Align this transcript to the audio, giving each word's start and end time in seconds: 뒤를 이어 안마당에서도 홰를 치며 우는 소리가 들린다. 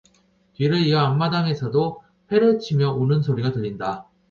뒤를 0.55 0.79
이어 0.79 0.97
안마당에서도 1.01 2.01
홰를 2.31 2.57
치며 2.57 2.91
우는 2.93 3.21
소리가 3.21 3.51
들린다. 3.51 4.07